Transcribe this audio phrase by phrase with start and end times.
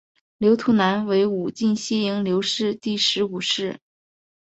[0.39, 3.79] 刘图南为武进西营刘氏第十五世。